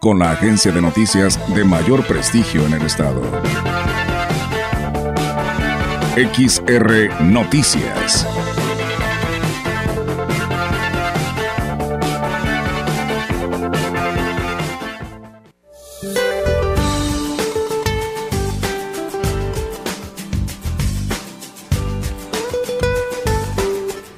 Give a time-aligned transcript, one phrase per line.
[0.00, 3.20] con la agencia de noticias de mayor prestigio en el estado.
[6.16, 8.26] XR Noticias.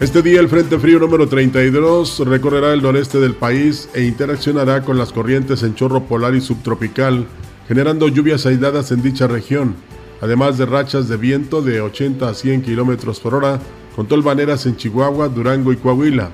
[0.03, 4.99] Este día el Frente Frío número 32 recorrerá el noreste del país e interaccionará con
[4.99, 7.25] las corrientes en chorro polar y subtropical,
[7.69, 9.77] generando lluvias aisladas en dicha región,
[10.21, 13.61] además de rachas de viento de 80 a 100 km por hora,
[13.95, 16.33] con tolvaneras en Chihuahua, Durango y Coahuila,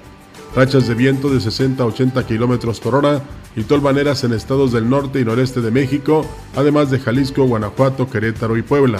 [0.57, 3.23] rachas de viento de 60 a 80 km por hora
[3.55, 6.25] y tolvaneras en estados del norte y noreste de México,
[6.57, 8.99] además de Jalisco, Guanajuato, Querétaro y Puebla.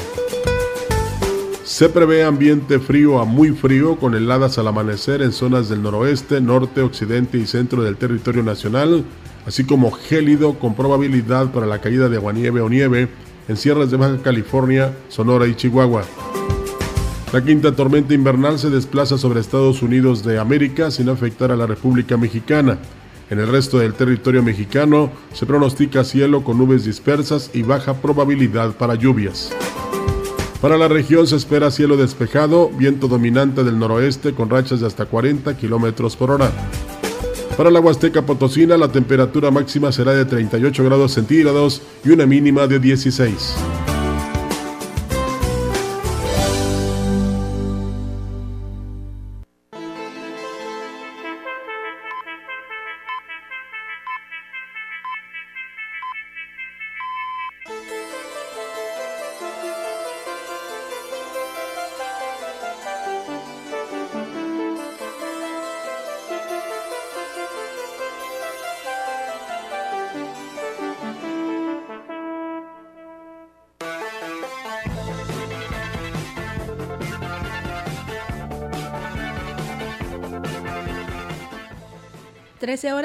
[1.69, 6.41] Se prevé ambiente frío a muy frío con heladas al amanecer en zonas del noroeste,
[6.41, 9.05] norte, occidente y centro del territorio nacional,
[9.45, 13.11] así como gélido con probabilidad para la caída de aguanieve o nieve
[13.49, 16.05] en sierras de Baja California, Sonora y Chihuahua.
[17.35, 21.67] La quinta tormenta invernal se desplaza sobre Estados Unidos de América sin afectar a la
[21.67, 22.79] República Mexicana.
[23.29, 28.75] En el resto del territorio mexicano se pronostica cielo con nubes dispersas y baja probabilidad
[28.79, 29.53] para lluvias.
[30.61, 35.07] Para la región se espera cielo despejado, viento dominante del noroeste con rachas de hasta
[35.07, 36.51] 40 kilómetros por hora.
[37.57, 42.67] Para la Huasteca Potosina, la temperatura máxima será de 38 grados centígrados y una mínima
[42.67, 43.88] de 16.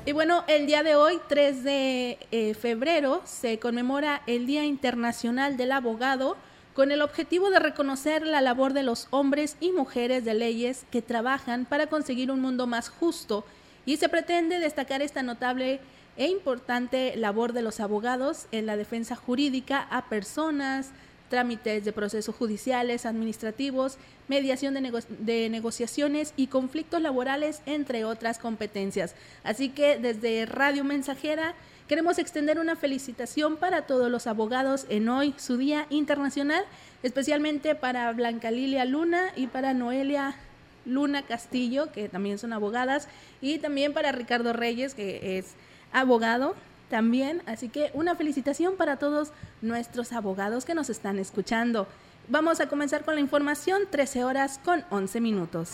[0.04, 5.56] Y bueno, el día de hoy, 3 de eh, febrero, se conmemora el Día Internacional
[5.56, 6.36] del Abogado
[6.74, 11.02] con el objetivo de reconocer la labor de los hombres y mujeres de leyes que
[11.02, 13.44] trabajan para conseguir un mundo más justo
[13.86, 15.78] y se pretende destacar esta notable
[16.16, 20.90] e importante labor de los abogados en la defensa jurídica a personas,
[21.32, 23.96] trámites de procesos judiciales, administrativos,
[24.28, 29.14] mediación de, de, negociaciones y conflictos laborales, entre otras competencias.
[29.42, 31.54] Así que desde Radio Mensajera
[31.88, 36.66] queremos extender una felicitación para todos los abogados en hoy, su Día Internacional,
[37.02, 40.36] especialmente para Blanca Lilia Luna y para Noelia
[40.84, 43.08] Luna Castillo, que también son abogadas,
[43.40, 45.54] y también para Ricardo Reyes, que es
[45.92, 46.54] abogado
[46.92, 47.42] también.
[47.46, 51.88] Así que una felicitación para todos nuestros abogados que nos están escuchando.
[52.28, 55.70] Vamos a comenzar con la información, 13 horas con 11 minutos.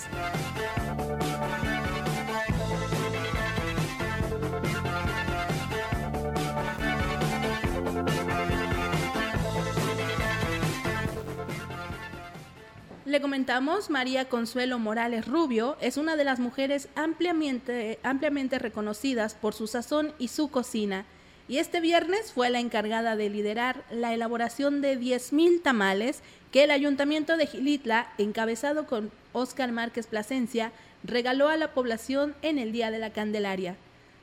[13.09, 19.55] Le comentamos, María Consuelo Morales Rubio es una de las mujeres ampliamente, ampliamente reconocidas por
[19.55, 21.07] su sazón y su cocina,
[21.49, 26.21] y este viernes fue la encargada de liderar la elaboración de 10.000 tamales
[26.53, 30.71] que el Ayuntamiento de Gilitla, encabezado con Óscar Márquez Plasencia,
[31.03, 33.77] regaló a la población en el Día de la Candelaria.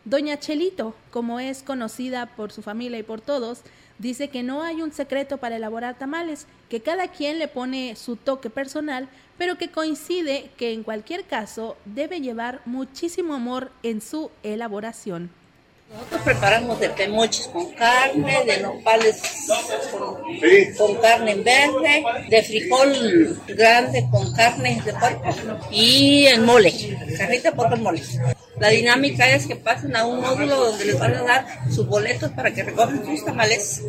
[0.04, 3.64] Doña Chelito, como es conocida por su familia y por todos,
[3.98, 8.16] dice que no hay un secreto para elaborar tamales, que cada quien le pone su
[8.16, 9.08] toque personal,
[9.38, 15.30] pero que coincide que en cualquier caso debe llevar muchísimo amor en su elaboración.
[15.90, 19.22] Nosotros preparamos de pemoches con carne, de nopales
[20.78, 25.36] con, carne en verde, de frijol grande con carne de puerco
[25.70, 26.74] y el mole,
[27.18, 28.02] carnita por el mole.
[28.60, 32.32] La dinámica es que pasen a un módulo donde les van a dar sus boletos
[32.32, 33.84] para que recojan sus tamales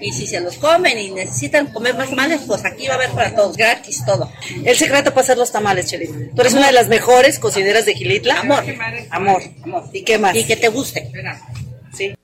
[0.00, 3.10] y si se los comen y necesitan comer más tamales, pues aquí va a haber
[3.10, 4.30] para todos, gratis todo.
[4.64, 6.14] El secreto para hacer los tamales, Chelita.
[6.34, 8.40] Tú eres una de las mejores cocineras de Gilitla.
[8.40, 8.64] Amor.
[9.10, 9.42] Amor.
[9.62, 9.84] Amor.
[9.92, 10.36] ¿Y qué más?
[10.36, 11.10] Y que te guste.
[11.92, 12.14] Sí.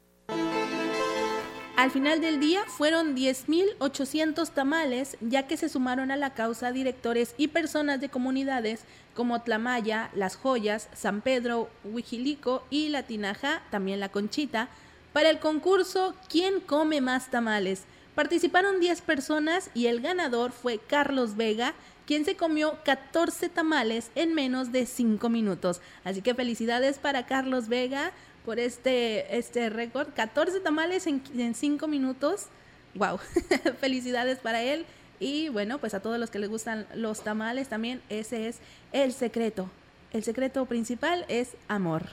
[1.76, 7.34] Al final del día fueron 10.800 tamales, ya que se sumaron a la causa directores
[7.38, 8.80] y personas de comunidades
[9.14, 14.68] como Tlamaya, Las Joyas, San Pedro, Huijilico y La Tinaja, también La Conchita,
[15.12, 17.84] para el concurso ¿Quién come más tamales?
[18.14, 21.74] Participaron 10 personas y el ganador fue Carlos Vega,
[22.06, 25.80] quien se comió 14 tamales en menos de 5 minutos.
[26.04, 28.12] Así que felicidades para Carlos Vega
[28.44, 30.08] por este, este récord.
[30.14, 32.46] 14 tamales en, en 5 minutos.
[32.94, 33.18] ¡Wow!
[33.80, 34.84] felicidades para él.
[35.20, 38.58] Y bueno, pues a todos los que les gustan los tamales también, ese es
[38.92, 39.70] el secreto.
[40.12, 42.08] El secreto principal es amor.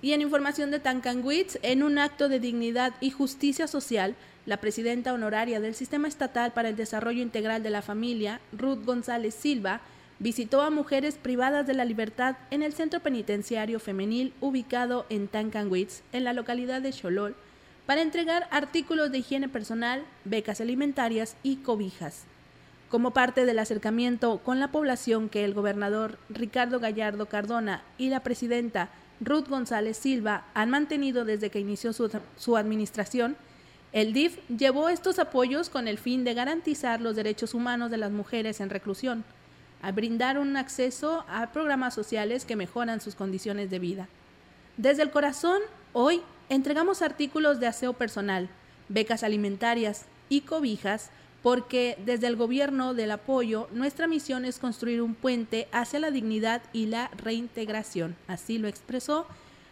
[0.00, 4.14] Y en información de Tancanwitz, en un acto de dignidad y justicia social,
[4.46, 9.34] la presidenta honoraria del Sistema Estatal para el Desarrollo Integral de la Familia, Ruth González
[9.34, 9.80] Silva,
[10.20, 16.02] visitó a mujeres privadas de la libertad en el centro penitenciario femenil ubicado en Tancanwitz,
[16.12, 17.36] en la localidad de Cholol,
[17.86, 22.24] para entregar artículos de higiene personal, becas alimentarias y cobijas.
[22.88, 28.20] Como parte del acercamiento con la población que el gobernador Ricardo Gallardo Cardona y la
[28.20, 33.36] presidenta Ruth González Silva han mantenido desde que inició su, administración,
[33.92, 38.12] el DIF llevó estos apoyos con el fin de garantizar los derechos humanos de las
[38.12, 39.24] mujeres en reclusión,
[39.82, 44.08] a brindar un acceso a programas sociales que mejoran sus condiciones de vida.
[44.76, 45.60] Desde el corazón,
[45.92, 48.48] hoy entregamos artículos de aseo personal,
[48.88, 51.10] becas alimentarias y cobijas
[51.42, 56.62] porque desde el gobierno del apoyo nuestra misión es construir un puente hacia la dignidad
[56.72, 58.16] y la reintegración.
[58.26, 59.26] Así lo expresó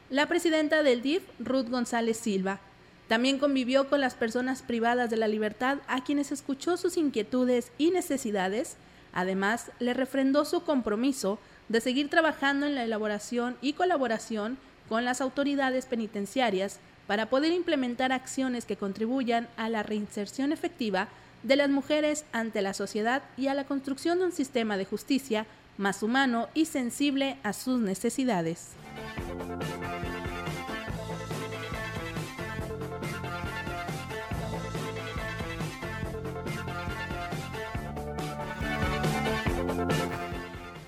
[0.08, 2.60] la presidenta del DIF, Ruth González Silva.
[3.08, 7.90] También convivió con las personas privadas de la libertad a quienes escuchó sus inquietudes y
[7.90, 8.76] necesidades.
[9.12, 14.58] Además, le refrendó su compromiso de seguir trabajando en la elaboración y colaboración
[14.88, 21.08] con las autoridades penitenciarias para poder implementar acciones que contribuyan a la reinserción efectiva
[21.46, 25.46] de las mujeres ante la sociedad y a la construcción de un sistema de justicia
[25.76, 28.72] más humano y sensible a sus necesidades.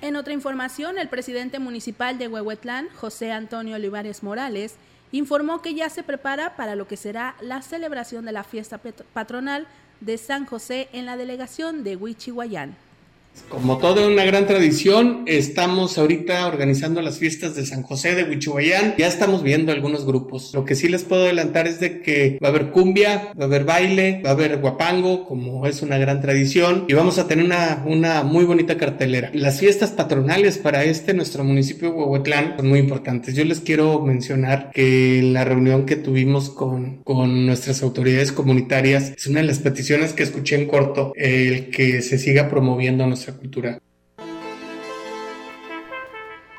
[0.01, 4.75] En otra información, el presidente municipal de Huehuetlán, José Antonio Olivares Morales,
[5.13, 8.81] informó que ya se prepara para lo que será la celebración de la fiesta
[9.13, 9.69] patronal
[10.01, 12.77] de San José en la delegación de Huichihuayán.
[13.49, 18.95] Como toda una gran tradición, estamos ahorita organizando las fiestas de San José de Huichubayán.
[18.99, 20.53] Ya estamos viendo algunos grupos.
[20.55, 23.47] Lo que sí les puedo adelantar es de que va a haber cumbia, va a
[23.47, 27.45] haber baile, va a haber guapango, como es una gran tradición, y vamos a tener
[27.45, 29.31] una, una muy bonita cartelera.
[29.33, 33.35] Las fiestas patronales para este, nuestro municipio de Huehuetlán, son muy importantes.
[33.35, 39.13] Yo les quiero mencionar que en la reunión que tuvimos con, con nuestras autoridades comunitarias,
[39.17, 43.28] es una de las peticiones que escuché en corto, el que se siga promoviendo nuestra
[43.37, 43.81] cultura.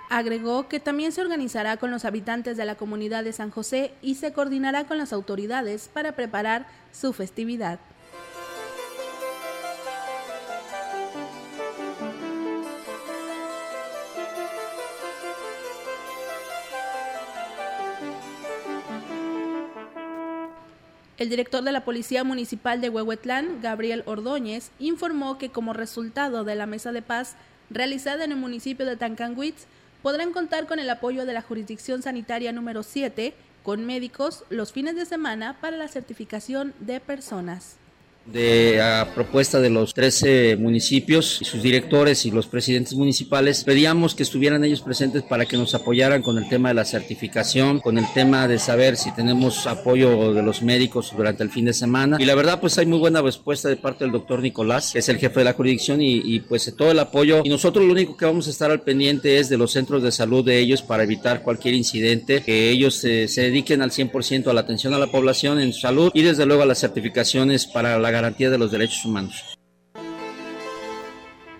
[0.10, 4.16] Agregó que también se organizará con los habitantes de la comunidad de San José y
[4.16, 7.80] se coordinará con las autoridades para preparar su festividad.
[21.20, 26.56] El director de la Policía Municipal de Huehuetlán, Gabriel Ordóñez, informó que como resultado de
[26.56, 27.36] la mesa de paz
[27.70, 29.66] realizada en el municipio de Tancanwitz,
[30.02, 33.34] podrán contar con el apoyo de la Jurisdicción Sanitaria número 7
[33.64, 37.79] con médicos los fines de semana para la certificación de personas
[38.32, 44.16] de a propuesta de los 13 municipios y sus directores y los presidentes municipales, pedíamos
[44.16, 47.98] que estuvieran ellos presentes para que nos apoyaran con el tema de la certificación, con
[47.98, 52.18] el tema de saber si tenemos apoyo de los médicos durante el fin de semana.
[52.20, 55.10] Y la verdad, pues hay muy buena respuesta de parte del doctor Nicolás, que es
[55.10, 57.42] el jefe de la jurisdicción, y, pues todo el apoyo.
[57.44, 60.12] Y nosotros lo único que vamos a estar al pendiente es de los centros de
[60.12, 64.54] salud de ellos para evitar cualquier incidente, que ellos se, se dediquen al 100% a
[64.54, 68.12] la atención a la población en salud y desde luego a las certificaciones para la
[68.22, 69.58] garantía de los derechos humanos.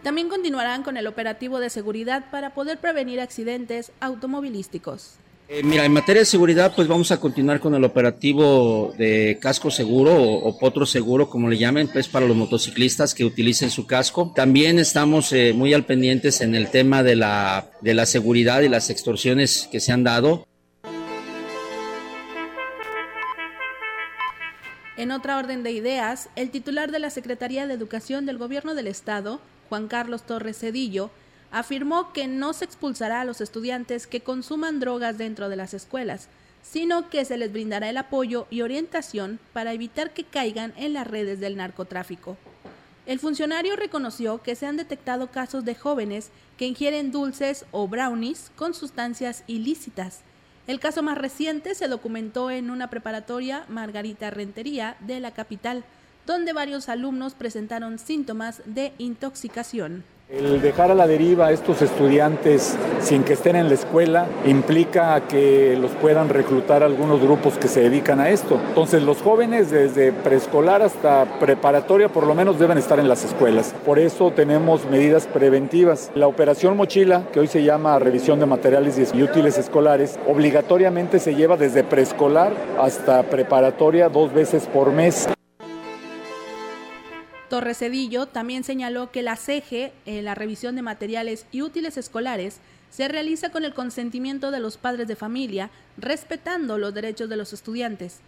[0.04, 5.18] También continuarán con el operativo de seguridad para poder prevenir accidentes automovilísticos.
[5.52, 9.72] Eh, mira, en materia de seguridad, pues vamos a continuar con el operativo de casco
[9.72, 14.32] seguro o, potro seguro, como le llamen, pues para los motociclistas que utilicen su casco.
[14.36, 18.70] También estamos eh, muy al pendientes en el tema de la, de la seguridad y
[18.70, 20.46] las extorsiones que se han dado.
[25.00, 28.88] En otra orden de ideas, el titular de la Secretaría de Educación del Gobierno del
[28.88, 29.40] Estado,
[29.70, 31.10] Juan Carlos Torres Cedillo,
[31.52, 36.28] afirmó que no se expulsará a los estudiantes que consuman drogas dentro de las escuelas,
[36.64, 41.08] sino que se les brindará el apoyo y orientación para evitar que caigan en las
[41.08, 42.36] redes del narcotráfico.
[43.06, 48.52] El funcionario reconoció que se han detectado casos de jóvenes que ingieren dulces o brownies
[48.58, 50.24] con sustancias ilícitas
[50.70, 55.84] el caso más reciente se documentó en una preparatoria Margarita Rentería de la capital,
[56.28, 60.04] donde varios alumnos presentaron síntomas de intoxicación.
[60.30, 65.20] El dejar a la deriva a estos estudiantes sin que estén en la escuela implica
[65.28, 68.62] que los puedan reclutar algunos grupos que se dedican a esto.
[68.68, 73.74] Entonces los jóvenes desde preescolar hasta preparatoria por lo menos deben estar en las escuelas.
[73.84, 76.12] Por eso tenemos medidas preventivas.
[76.14, 81.34] La operación mochila, que hoy se llama revisión de materiales y útiles escolares, obligatoriamente se
[81.34, 85.28] lleva desde preescolar hasta preparatoria dos veces por mes.
[87.50, 92.60] Torres Cedillo también señaló que la CEGE, en la revisión de materiales y útiles escolares,
[92.90, 97.52] se realiza con el consentimiento de los padres de familia, respetando los derechos de los
[97.52, 98.20] estudiantes.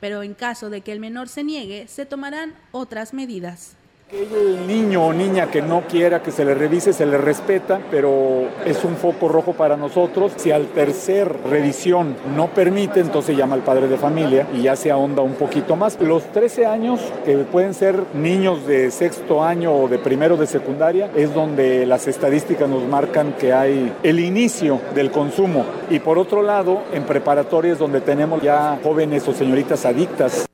[0.00, 3.76] Pero en caso de que el menor se niegue, se tomarán otras medidas.
[4.12, 8.48] El niño o niña que no quiera que se le revise, se le respeta, pero
[8.66, 10.32] es un foco rojo para nosotros.
[10.34, 14.90] Si al tercer revisión no permite, entonces llama al padre de familia y ya se
[14.90, 15.96] ahonda un poquito más.
[16.00, 21.08] Los 13 años, que pueden ser niños de sexto año o de primero de secundaria,
[21.14, 25.64] es donde las estadísticas nos marcan que hay el inicio del consumo.
[25.88, 30.49] Y por otro lado, en preparatorias donde tenemos ya jóvenes o señoritas adictas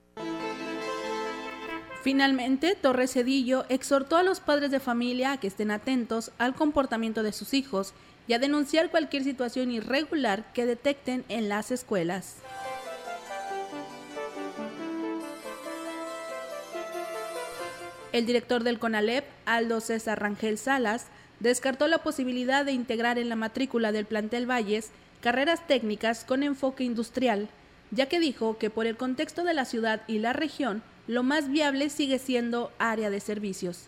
[2.07, 7.25] Finalmente, Torres Cedillo exhortó a los padres de familia a que estén atentos al comportamiento
[7.25, 7.95] de sus hijos
[8.29, 12.37] y a denunciar cualquier situación irregular que detecten en las escuelas.
[18.13, 21.09] El director del CONALEP, Aldo César Rangel Salas,
[21.41, 26.85] descartó la posibilidad de integrar en la matrícula del plantel Valles carreras técnicas con enfoque
[26.85, 27.49] industrial,
[27.91, 31.49] ya que dijo que por el contexto de la ciudad y la región lo más
[31.49, 33.87] viable sigue siendo área de servicios.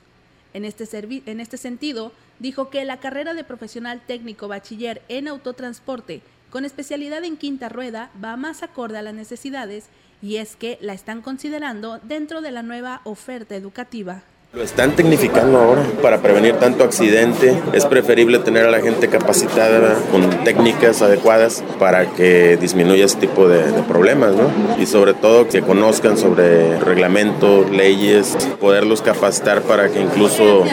[0.54, 0.86] En este,
[1.26, 7.24] en este sentido, dijo que la carrera de profesional técnico bachiller en autotransporte con especialidad
[7.24, 9.86] en quinta rueda va más acorde a las necesidades
[10.22, 14.22] y es que la están considerando dentro de la nueva oferta educativa.
[14.54, 17.54] Lo están tecnificando ahora para prevenir tanto accidente.
[17.74, 23.46] Es preferible tener a la gente capacitada con técnicas adecuadas para que disminuya ese tipo
[23.46, 24.50] de, problemas, ¿no?
[24.82, 30.64] Y sobre todo que conozcan sobre reglamentos, leyes, poderlos capacitar para que incluso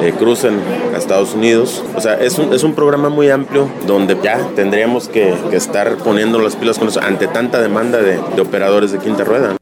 [0.00, 0.58] eh, crucen
[0.94, 1.84] a Estados Unidos.
[1.94, 6.38] O sea, es un, es un programa muy amplio donde ya tendríamos que, estar poniendo
[6.38, 9.54] las pilas con eso ante tanta demanda de, de operadores de quinta rueda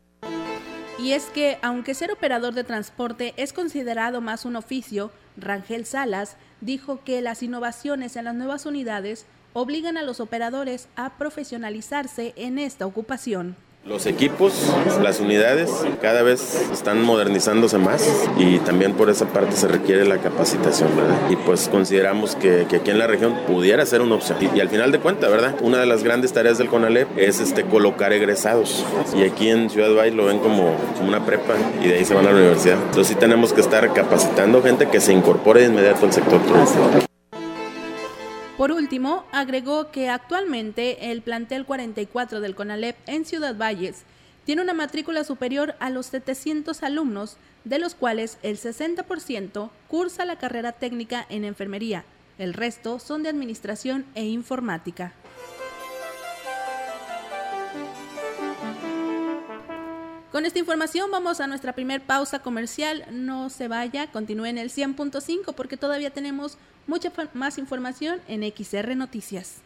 [1.02, 6.36] y es que, aunque ser operador de transporte es considerado más un oficio, Rangel Salas
[6.60, 12.58] dijo que las innovaciones en las nuevas unidades obligan a los operadores a profesionalizarse en
[12.58, 13.56] esta ocupación.
[13.86, 14.52] Los equipos,
[15.02, 15.70] las unidades
[16.02, 18.06] cada vez están modernizándose más
[18.38, 21.16] y también por esa parte se requiere la capacitación, ¿verdad?
[21.30, 24.36] Y pues consideramos que, aquí en la región pudiera ser una opción.
[24.54, 25.54] Y, al final de cuentas, ¿verdad?
[25.62, 28.84] Una de las grandes tareas del CONALEP es este, colocar egresados.
[29.16, 32.12] Y aquí en Ciudad Valle lo ven como, como una prepa y de ahí se
[32.12, 32.76] van a la universidad.
[32.76, 37.09] Entonces sí tenemos que estar capacitando gente que se incorpore de inmediato al sector turístico.
[38.60, 44.02] Por último, agregó que actualmente el plantel 44 del CONALEP en Ciudad Valles
[44.44, 50.36] tiene una matrícula superior a los 700 alumnos, de los cuales el 60% cursa la
[50.36, 52.04] carrera técnica en enfermería,
[52.36, 55.14] el resto son de administración e informática.
[60.32, 63.04] Con esta información vamos a nuestra primer pausa comercial.
[63.10, 66.56] No se vaya, continúe en el 100.5 porque todavía tenemos
[66.86, 69.60] mucha más información en XR Noticias.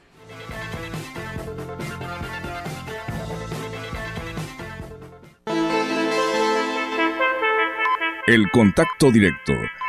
[8.26, 9.52] El contacto directo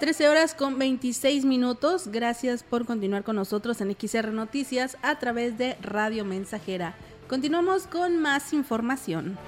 [0.00, 2.08] Horas con 26 minutos.
[2.08, 6.94] Gracias por continuar con nosotros en XR Noticias a través de Radio Mensajera.
[7.28, 9.38] Continuamos con más información.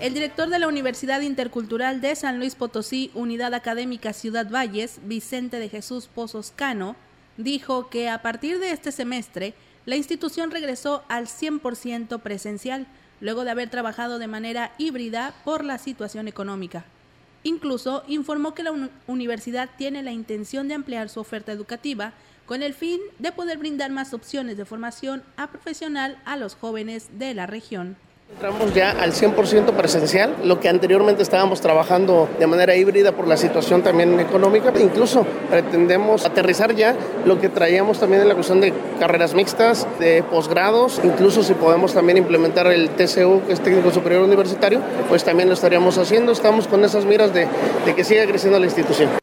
[0.00, 5.60] El director de la Universidad Intercultural de San Luis Potosí, Unidad Académica Ciudad Valles, Vicente
[5.60, 6.96] de Jesús Pozos Cano,
[7.36, 9.54] dijo que a partir de este semestre
[9.86, 12.88] la institución regresó al 100% presencial
[13.22, 16.84] luego de haber trabajado de manera híbrida por la situación económica.
[17.44, 22.12] Incluso informó que la universidad tiene la intención de ampliar su oferta educativa
[22.46, 27.18] con el fin de poder brindar más opciones de formación a profesional a los jóvenes
[27.18, 27.96] de la región.
[28.32, 33.36] Entramos ya al 100% presencial, lo que anteriormente estábamos trabajando de manera híbrida por la
[33.36, 34.72] situación también económica.
[34.80, 40.24] Incluso pretendemos aterrizar ya lo que traíamos también en la cuestión de carreras mixtas, de
[40.24, 45.48] posgrados, incluso si podemos también implementar el TCU, que es Técnico Superior Universitario, pues también
[45.48, 46.32] lo estaríamos haciendo.
[46.32, 47.46] Estamos con esas miras de,
[47.94, 49.21] que siga creciendo la institución.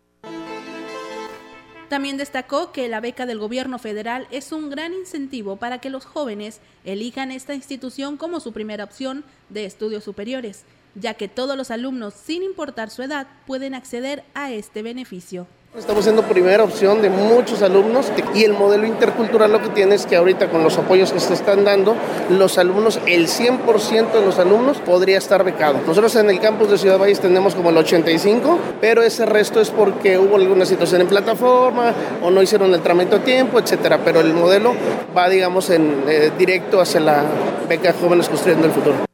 [1.89, 6.06] También destacó que la beca del gobierno federal es un gran incentivo para que los
[6.06, 11.71] jóvenes elijan esta institución como su primera opción de estudios superiores, ya que todos los
[11.71, 15.47] alumnos, sin importar su edad, pueden acceder a este beneficio.
[15.77, 20.08] Estamos siendo primera opción de muchos alumnos y el modelo intercultural lo que tiene es
[20.08, 21.95] que ahorita con los apoyos que se están dando,
[22.29, 25.79] los alumnos, el 100% de los alumnos podría estar becado.
[25.86, 29.69] Nosotros en el campus de Ciudad Valles tenemos como el 85, pero ese resto es
[29.69, 33.99] porque hubo alguna situación en plataforma o no hicieron el trámite a tiempo, etcétera.
[34.03, 34.73] Pero el modelo
[35.15, 37.23] va, digamos, en eh, directo hacia la
[37.69, 39.10] beca Jóvenes Construyendo el Futuro.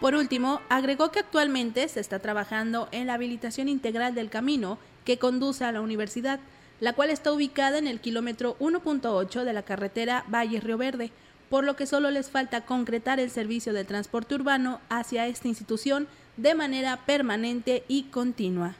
[0.00, 5.18] Por último, agregó que actualmente se está trabajando en la habilitación integral del camino que
[5.18, 6.38] conduce a la universidad,
[6.78, 11.10] la cual está ubicada en el kilómetro 1.8 de la carretera Valle Río Verde,
[11.50, 16.06] por lo que solo les falta concretar el servicio de transporte urbano hacia esta institución
[16.36, 18.76] de manera permanente y continua.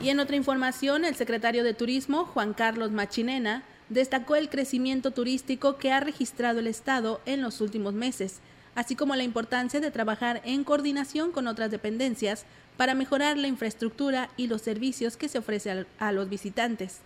[0.00, 5.76] Y en otra información, el secretario de Turismo, Juan Carlos Machinena, destacó el crecimiento turístico
[5.76, 8.40] que ha registrado el Estado en los últimos meses,
[8.74, 12.44] así como la importancia de trabajar en coordinación con otras dependencias
[12.76, 16.98] para mejorar la infraestructura y los servicios que se ofrece a los visitantes.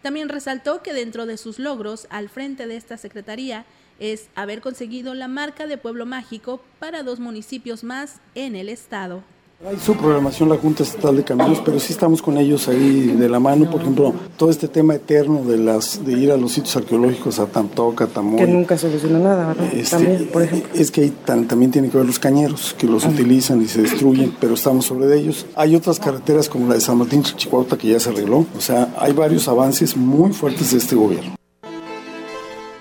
[0.00, 3.64] También resaltó que dentro de sus logros al frente de esta Secretaría
[4.00, 9.22] es haber conseguido la marca de Pueblo Mágico para dos municipios más en el Estado.
[9.64, 13.28] Hay su programación la Junta Estatal de Caminos, pero sí estamos con ellos ahí de
[13.28, 13.70] la mano.
[13.70, 17.46] Por ejemplo, todo este tema eterno de las de ir a los sitios arqueológicos a
[17.46, 18.40] Tantoca, Tamoy.
[18.40, 19.72] Que nunca soluciona nada, ¿verdad?
[19.72, 20.68] Este, también, por ejemplo.
[20.74, 24.34] Es que ahí también tiene que ver los cañeros, que los utilizan y se destruyen,
[24.40, 25.46] pero estamos sobre ellos.
[25.54, 28.44] Hay otras carreteras como la de San Martín Chichicuauta que ya se arregló.
[28.58, 31.36] O sea, hay varios avances muy fuertes de este gobierno.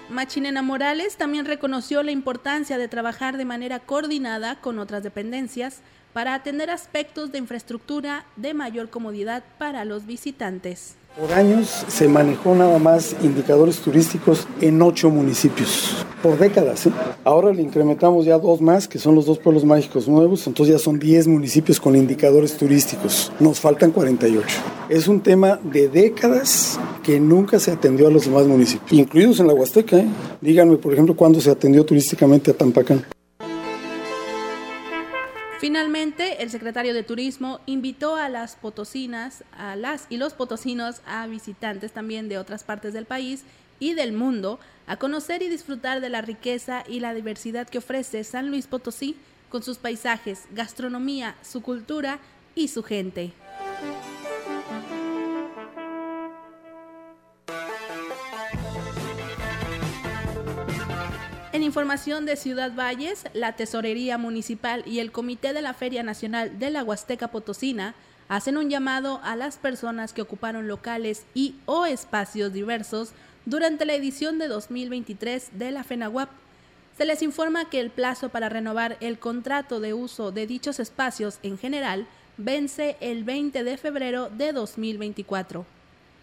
[0.10, 5.82] Machinena Morales también reconoció la importancia de trabajar de manera coordinada con otras dependencias
[6.14, 10.96] para atender aspectos de infraestructura de mayor comodidad para los visitantes.
[11.20, 16.86] Por años se manejó nada más indicadores turísticos en ocho municipios, por décadas.
[16.86, 16.92] ¿eh?
[17.26, 20.80] Ahora le incrementamos ya dos más, que son los dos pueblos mágicos nuevos, entonces ya
[20.80, 23.30] son 10 municipios con indicadores turísticos.
[23.42, 24.48] Nos faltan 48.
[24.88, 29.48] Es un tema de décadas que nunca se atendió a los demás municipios, incluidos en
[29.48, 29.98] la Huasteca.
[29.98, 30.08] ¿eh?
[30.40, 33.06] Díganme, por ejemplo, cuándo se atendió turísticamente a Tampacán.
[35.62, 41.28] Finalmente, el secretario de Turismo invitó a las potosinas, a las y los potosinos, a
[41.28, 43.44] visitantes también de otras partes del país
[43.80, 48.24] y del mundo, a conocer y disfrutar de la riqueza y la diversidad que ofrece
[48.24, 49.16] San Luis Potosí
[49.50, 52.18] con sus paisajes, gastronomía, su cultura
[52.56, 53.32] y su gente.
[61.54, 66.60] En información de Ciudad Valles, la Tesorería Municipal y el Comité de la Feria Nacional
[66.60, 67.94] de la Huasteca Potosina
[68.30, 73.12] hacen un llamado a las personas que ocuparon locales y o espacios diversos
[73.46, 76.30] durante la edición de 2023 de la FENAWAP.
[76.98, 81.40] Se les informa que el plazo para renovar el contrato de uso de dichos espacios
[81.44, 85.66] en general vence el 20 de febrero de 2024.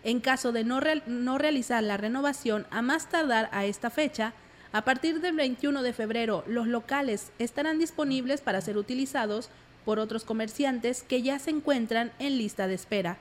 [0.05, 4.33] En caso de no, no realizar la renovación a más tardar a esta fecha,
[4.72, 9.48] a partir del 21 de febrero, los locales estarán disponibles para ser utilizados
[9.85, 13.16] por otros comerciantes que ya se encuentran en lista de espera.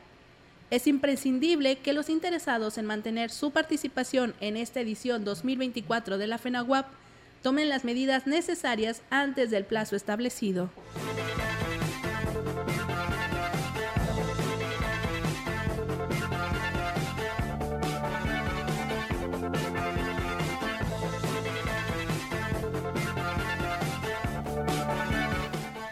[0.70, 6.38] Es imprescindible que los interesados en mantener su participación en esta edición 2024 de la
[6.38, 6.88] FENAWAP
[7.42, 10.70] tomen las medidas necesarias antes del plazo establecido.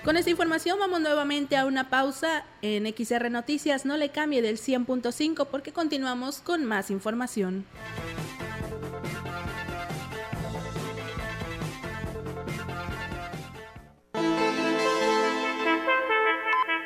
[0.06, 3.88] Con esta información vamos nuevamente a una pausa en XR Noticias.
[3.88, 7.66] No le cambie del 100.5 porque continuamos con más información.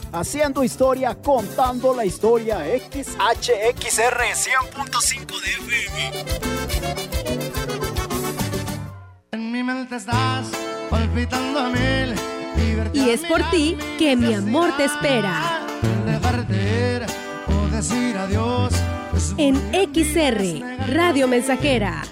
[0.11, 2.59] haciendo historia, contando la historia.
[2.59, 6.25] XHXR 100.5 de FM.
[9.31, 10.47] En mi mente estás
[10.89, 12.15] palpitando a mil.
[12.93, 15.61] Y es por ti que mi amor te espera.
[16.05, 17.05] Dejarte
[17.47, 18.73] o decir adiós.
[19.37, 22.03] En XR, Radio Mensajera.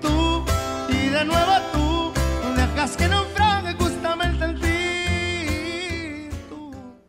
[0.00, 0.44] Tú
[0.88, 2.12] y de nuevo tú,
[2.56, 3.37] dejas que naufrague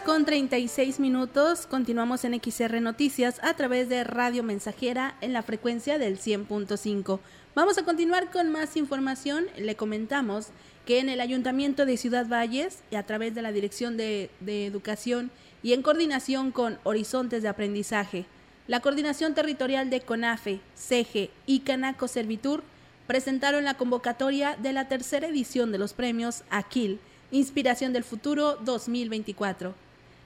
[0.00, 1.66] Con 36 minutos.
[1.66, 7.20] Continuamos en XR Noticias a través de Radio Mensajera en la frecuencia del 100.5.
[7.54, 9.44] Vamos a continuar con más información.
[9.58, 10.48] Le comentamos
[10.86, 15.30] que en el Ayuntamiento de Ciudad Valles, a través de la Dirección de, de Educación
[15.62, 18.24] y en coordinación con Horizontes de Aprendizaje,
[18.68, 22.62] la Coordinación Territorial de CONAFE, CEGE y Canaco Servitur
[23.06, 26.98] presentaron la convocatoria de la tercera edición de los premios Aquil
[27.32, 29.74] Inspiración del Futuro 2024.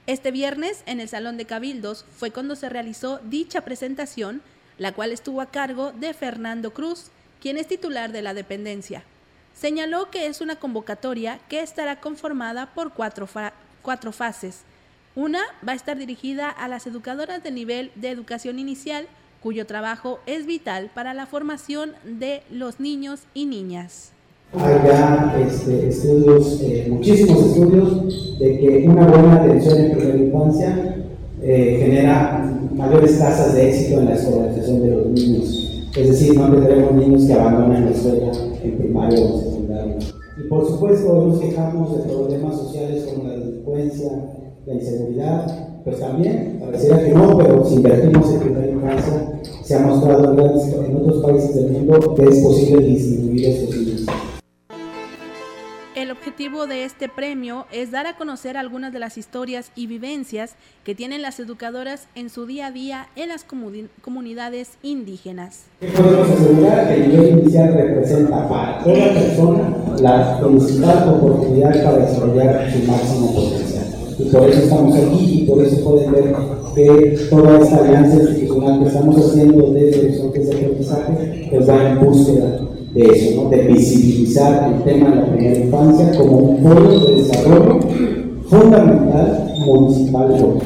[0.07, 4.41] Este viernes, en el Salón de Cabildos, fue cuando se realizó dicha presentación,
[4.77, 7.05] la cual estuvo a cargo de Fernando Cruz,
[7.39, 9.03] quien es titular de la dependencia.
[9.53, 13.25] Señaló que es una convocatoria que estará conformada por cuatro,
[13.81, 14.63] cuatro fases.
[15.15, 19.07] Una va a estar dirigida a las educadoras de nivel de educación inicial,
[19.41, 24.11] cuyo trabajo es vital para la formación de los niños y niñas.
[24.53, 30.95] Hay ya este, estudios, eh, muchísimos estudios, de que una buena atención en primera infancia
[31.41, 35.89] eh, genera mayores tasas de éxito en la escolarización de los niños.
[35.97, 38.31] Es decir, no tendremos niños que abandonan la escuela
[38.63, 39.97] en primaria o secundaria.
[40.37, 44.11] Y por supuesto, nos quejamos de problemas sociales como la delincuencia,
[44.65, 49.79] la inseguridad, pues también, pareciera que no, pero si invertimos en primera infancia, se ha
[49.79, 53.75] mostrado en, otros países del mundo que es posible disminuir estos
[56.17, 60.95] objetivo de este premio es dar a conocer algunas de las historias y vivencias que
[60.95, 63.45] tienen las educadoras en su día a día en las
[64.01, 65.65] comunidades indígenas.
[65.79, 72.71] Podemos asegurar que el nivel inicial representa para toda persona la principal oportunidad para desarrollar
[72.71, 73.85] su máximo potencial.
[74.19, 76.35] Y por eso estamos aquí y por eso pueden ver
[76.75, 81.99] que toda esta alianza institucional que estamos haciendo desde Horizontes de Aprendizaje pues va en
[81.99, 82.66] búsqueda
[82.97, 87.79] de eso, de visibilizar el tema de la primera infancia como un polo de desarrollo
[88.49, 90.59] fundamental municipal.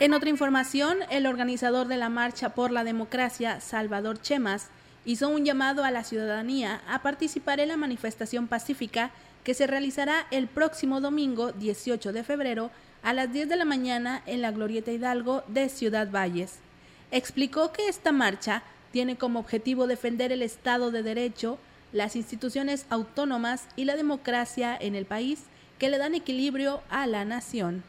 [0.00, 4.68] En otra información, el organizador de la Marcha por la Democracia, Salvador Chemas,
[5.06, 9.10] hizo un llamado a la ciudadanía a participar en la manifestación pacífica
[9.42, 12.70] que se realizará el próximo domingo 18 de febrero
[13.02, 16.58] a las 10 de la mañana en la Glorieta Hidalgo de Ciudad Valles
[17.10, 21.58] explicó que esta marcha tiene como objetivo defender el Estado de Derecho,
[21.92, 25.44] las instituciones autónomas y la democracia en el país
[25.78, 27.84] que le dan equilibrio a la nación.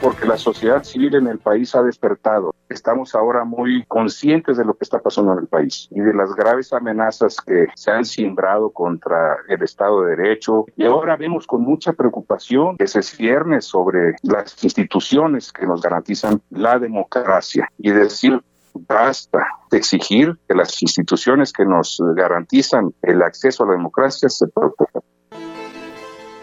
[0.00, 2.54] Porque la sociedad civil en el país ha despertado.
[2.68, 6.34] Estamos ahora muy conscientes de lo que está pasando en el país y de las
[6.34, 10.66] graves amenazas que se han simbrado contra el Estado de Derecho.
[10.76, 16.40] Y ahora vemos con mucha preocupación que se cierne sobre las instituciones que nos garantizan
[16.50, 18.42] la democracia y decir
[18.74, 24.46] basta de exigir que las instituciones que nos garantizan el acceso a la democracia se
[24.48, 25.02] protejan.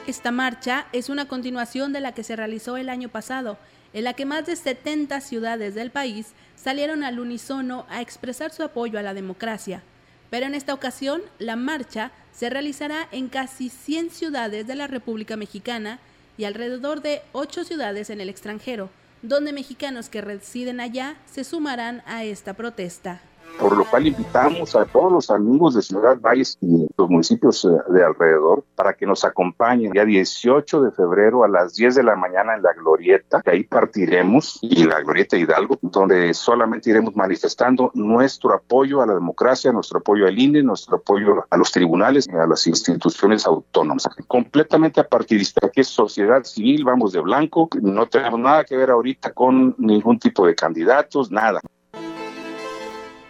[0.07, 3.57] Esta marcha es una continuación de la que se realizó el año pasado,
[3.91, 8.61] en la que más de 70 ciudades del país salieron al unísono a expresar su
[8.61, 9.81] apoyo a la democracia.
[10.29, 15.37] Pero en esta ocasión, la marcha se realizará en casi 100 ciudades de la República
[15.37, 15.97] Mexicana
[16.37, 18.91] y alrededor de 8 ciudades en el extranjero,
[19.23, 23.21] donde mexicanos que residen allá se sumarán a esta protesta
[23.59, 27.69] por lo cual invitamos a todos los amigos de Ciudad Valles y los municipios eh,
[27.89, 32.15] de alrededor para que nos acompañen día 18 de febrero a las 10 de la
[32.15, 37.91] mañana en la Glorieta, que ahí partiremos, y la Glorieta Hidalgo, donde solamente iremos manifestando
[37.93, 42.35] nuestro apoyo a la democracia, nuestro apoyo al INE, nuestro apoyo a los tribunales y
[42.35, 44.07] a las instituciones autónomas.
[44.27, 49.31] Completamente apartidista, que es sociedad civil, vamos de blanco, no tenemos nada que ver ahorita
[49.31, 51.61] con ningún tipo de candidatos, nada.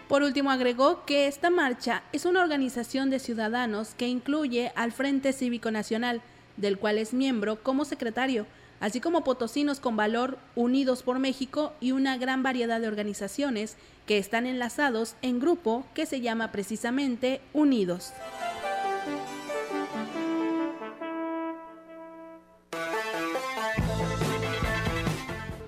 [0.08, 5.32] Por último, agregó que esta marcha es una organización de ciudadanos que incluye al Frente
[5.32, 6.22] Cívico Nacional,
[6.56, 8.46] del cual es miembro como secretario,
[8.78, 13.76] así como potosinos con valor Unidos por México y una gran variedad de organizaciones
[14.06, 18.12] que están enlazados en grupo que se llama precisamente Unidos.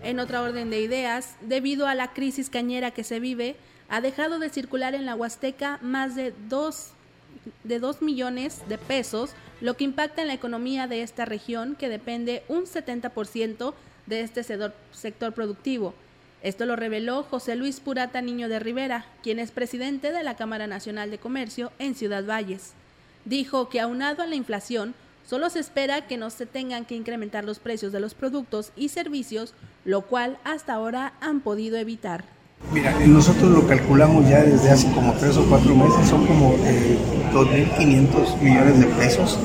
[0.04, 3.56] En otra orden de ideas, debido a la crisis cañera que se vive,
[3.88, 6.92] ha dejado de circular en la Huasteca más de 2
[7.64, 9.30] de 2 millones de pesos,
[9.60, 13.74] lo que impacta en la economía de esta región que depende un 70%
[14.06, 14.42] de este
[14.92, 15.94] sector productivo.
[16.42, 20.66] Esto lo reveló José Luis Purata Niño de Rivera, quien es presidente de la Cámara
[20.66, 22.72] Nacional de Comercio en Ciudad Valles.
[23.24, 24.94] Dijo que aunado a la inflación,
[25.26, 28.88] solo se espera que no se tengan que incrementar los precios de los productos y
[28.88, 29.52] servicios,
[29.84, 32.37] lo cual hasta ahora han podido evitar.
[32.70, 36.98] Mira, nosotros lo calculamos ya desde hace como tres o cuatro meses, son como eh,
[37.32, 39.38] 2.500 millones de pesos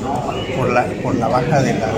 [0.56, 1.88] por la, por la baja de la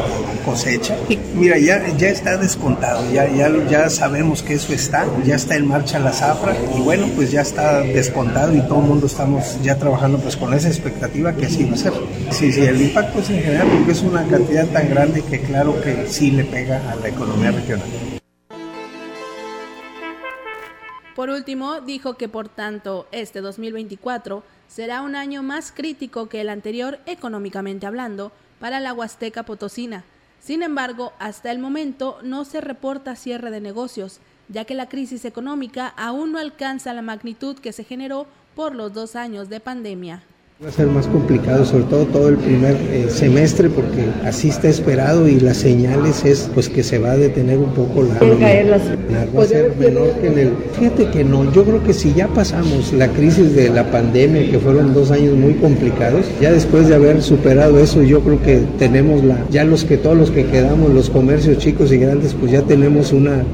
[0.44, 0.96] cosecha.
[1.34, 5.66] Mira, ya, ya está descontado, ya, ya, ya sabemos que eso está, ya está en
[5.66, 9.76] marcha la zafra y bueno, pues ya está descontado y todo el mundo estamos ya
[9.76, 11.92] trabajando pues con esa expectativa que así va a ser.
[12.30, 15.74] Sí, sí, el impacto es en general porque es una cantidad tan grande que claro
[15.82, 18.15] que sí le pega a la economía regional.
[21.16, 26.50] Por último, dijo que por tanto este 2024 será un año más crítico que el
[26.50, 30.04] anterior económicamente hablando para la Huasteca Potosina.
[30.40, 35.24] Sin embargo, hasta el momento no se reporta cierre de negocios, ya que la crisis
[35.24, 40.22] económica aún no alcanza la magnitud que se generó por los dos años de pandemia.
[40.64, 44.70] Va a ser más complicado, sobre todo todo el primer eh, semestre, porque así está
[44.70, 48.14] esperado y las señales es pues que se va a detener un poco la...
[48.14, 50.52] Va a ser menor que en el...
[50.72, 54.58] Fíjate que no, yo creo que si ya pasamos la crisis de la pandemia, que
[54.58, 59.22] fueron dos años muy complicados, ya después de haber superado eso, yo creo que tenemos
[59.24, 59.36] la...
[59.50, 63.12] Ya los que todos los que quedamos, los comercios chicos y grandes, pues ya tenemos
[63.12, 63.44] una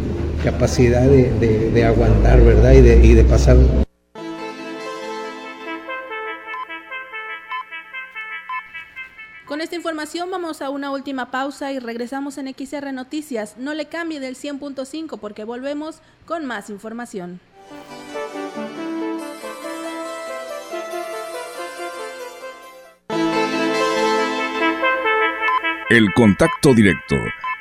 [0.45, 2.75] capacidad de, aguantar, ¿verdad?
[2.75, 3.57] Y de, y de pasar
[9.63, 13.57] esta información vamos a una última pausa y regresamos en XR Noticias.
[13.57, 17.41] No le cambie del 100.5 porque volvemos con más información.
[25.89, 27.17] El contacto directo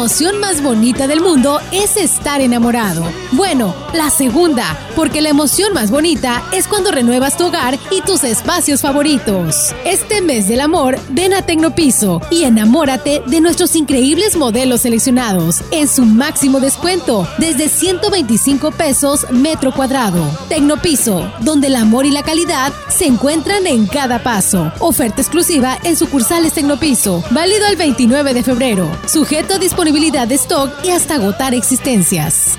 [0.00, 3.04] emoción más bonita del mundo es estar enamorado.
[3.32, 8.24] Bueno, la segunda, porque la emoción más bonita es cuando renuevas tu hogar y tus
[8.24, 9.72] espacios favoritos.
[9.84, 15.86] Este mes del amor, ven a Tecnopiso y enamórate de nuestros increíbles modelos seleccionados en
[15.86, 20.26] su máximo descuento, desde 125 pesos metro cuadrado.
[20.48, 24.72] Tecnopiso, donde el amor y la calidad se encuentran en cada paso.
[24.80, 28.90] Oferta exclusiva en sucursales Tecnopiso, válido el 29 de febrero.
[29.06, 32.58] Sujeto disponibilidad de stock y hasta agotar existencias.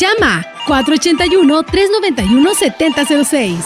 [0.00, 3.60] Llama 481-391-7006.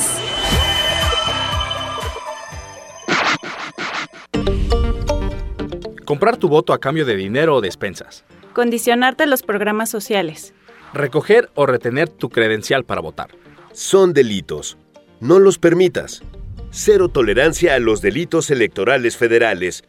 [6.04, 8.24] Comprar tu voto a cambio de dinero o despensas.
[8.54, 10.52] Condicionarte a los programas sociales.
[10.92, 13.28] Recoger o retener tu credencial para votar.
[13.72, 14.76] Son delitos.
[15.20, 16.24] No los permitas.
[16.70, 19.84] Cero tolerancia a los delitos electorales federales.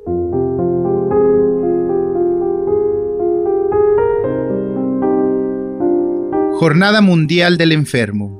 [6.60, 8.40] Jornada Mundial del Enfermo.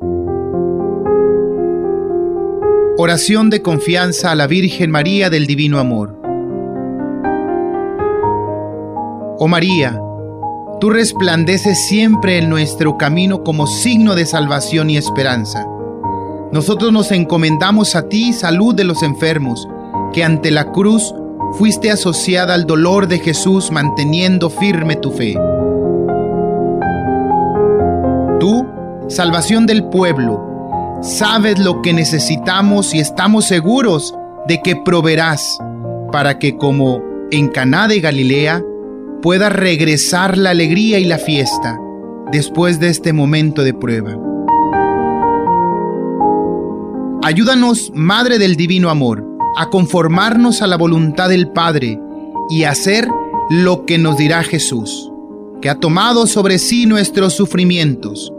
[2.98, 6.20] Oración de confianza a la Virgen María del Divino Amor.
[9.38, 10.02] Oh María,
[10.80, 15.66] tú resplandeces siempre en nuestro camino como signo de salvación y esperanza.
[16.52, 19.68] Nosotros nos encomendamos a ti, salud de los enfermos,
[20.14, 21.14] que ante la cruz
[21.58, 25.34] fuiste asociada al dolor de Jesús manteniendo firme tu fe.
[28.40, 28.66] Tú,
[29.08, 34.14] salvación del pueblo, sabes lo que necesitamos y estamos seguros
[34.48, 35.58] de que proveerás
[36.12, 37.02] para que como
[37.32, 38.64] en Caná de Galilea
[39.22, 41.78] pueda regresar la alegría y la fiesta
[42.32, 44.16] después de este momento de prueba.
[47.24, 49.26] Ayúdanos, Madre del Divino Amor,
[49.58, 52.00] a conformarnos a la voluntad del Padre
[52.50, 53.08] y hacer
[53.50, 55.12] lo que nos dirá Jesús,
[55.62, 58.32] que ha tomado sobre sí nuestros sufrimientos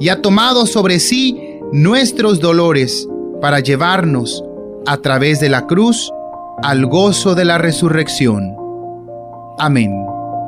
[0.00, 1.38] y ha tomado sobre sí
[1.72, 3.08] nuestros dolores
[3.40, 4.42] para llevarnos
[4.86, 6.10] a través de la cruz
[6.62, 8.56] al gozo de la resurrección.
[9.58, 10.11] Amén.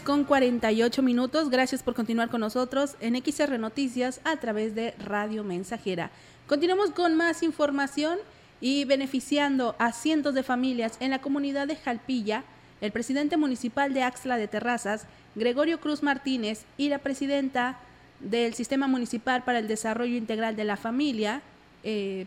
[0.00, 1.50] Con 48 minutos.
[1.50, 6.10] Gracias por continuar con nosotros en XR Noticias a través de Radio Mensajera.
[6.46, 8.18] Continuamos con más información
[8.62, 12.44] y beneficiando a cientos de familias en la comunidad de Jalpilla,
[12.80, 17.78] el presidente municipal de Axla de Terrazas, Gregorio Cruz Martínez, y la presidenta
[18.20, 21.42] del Sistema Municipal para el Desarrollo Integral de la Familia,
[21.84, 22.24] eh,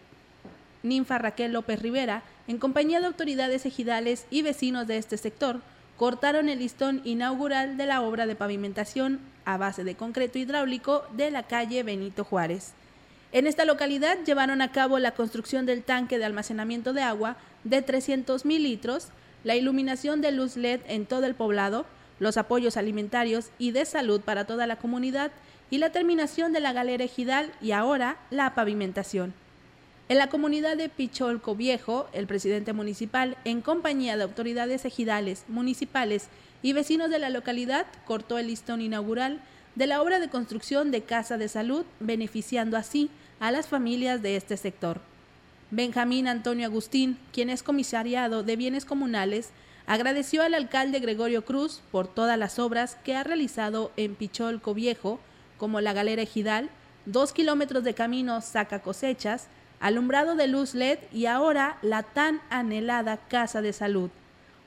[0.83, 5.61] Ninfa Raquel López Rivera, en compañía de autoridades ejidales y vecinos de este sector,
[5.97, 11.31] cortaron el listón inaugural de la obra de pavimentación a base de concreto hidráulico de
[11.31, 12.73] la calle Benito Juárez.
[13.31, 17.81] En esta localidad llevaron a cabo la construcción del tanque de almacenamiento de agua de
[17.81, 19.09] 300 mil litros,
[19.43, 21.85] la iluminación de luz LED en todo el poblado,
[22.19, 25.31] los apoyos alimentarios y de salud para toda la comunidad
[25.69, 29.33] y la terminación de la galera ejidal y ahora la pavimentación.
[30.07, 36.27] En la comunidad de Picholco Viejo, el presidente municipal, en compañía de autoridades ejidales, municipales
[36.61, 39.41] y vecinos de la localidad, cortó el listón inaugural
[39.73, 44.35] de la obra de construcción de Casa de Salud, beneficiando así a las familias de
[44.35, 45.01] este sector.
[45.71, 49.49] Benjamín Antonio Agustín, quien es comisariado de bienes comunales,
[49.87, 55.19] agradeció al alcalde Gregorio Cruz por todas las obras que ha realizado en Picholco Viejo,
[55.57, 56.69] como la galera ejidal,
[57.07, 59.47] dos kilómetros de camino saca cosechas,
[59.79, 64.09] alumbrado de luz LED y ahora la tan anhelada Casa de Salud.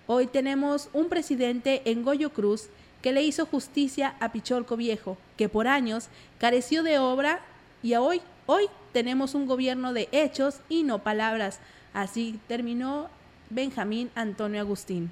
[0.06, 2.68] Hoy tenemos un presidente en Goyo Cruz
[3.02, 7.40] que le hizo justicia a Picholco Viejo, que por años careció de obra
[7.82, 11.60] y hoy, hoy tenemos un gobierno de hechos y no palabras.
[11.92, 13.08] Así terminó
[13.50, 15.10] Benjamín Antonio Agustín.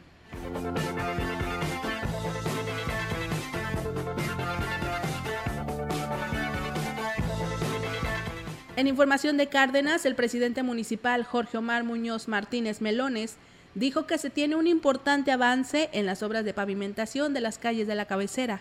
[8.77, 13.37] En información de Cárdenas, el presidente municipal Jorge Omar Muñoz Martínez Melones
[13.75, 17.87] dijo que se tiene un importante avance en las obras de pavimentación de las calles
[17.87, 18.61] de la cabecera.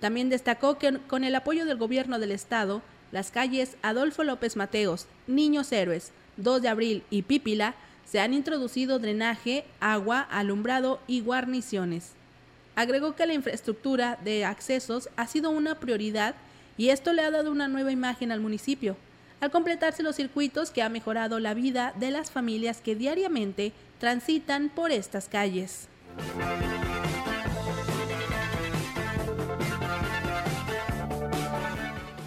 [0.00, 2.80] También destacó que con el apoyo del gobierno del estado,
[3.12, 7.74] las calles Adolfo López Mateos, Niños Héroes, 2 de abril y Pípila
[8.06, 12.12] se han introducido drenaje, agua, alumbrado y guarniciones.
[12.76, 16.34] Agregó que la infraestructura de accesos ha sido una prioridad
[16.78, 18.96] y esto le ha dado una nueva imagen al municipio,
[19.40, 24.68] al completarse los circuitos que ha mejorado la vida de las familias que diariamente transitan
[24.68, 25.88] por estas calles.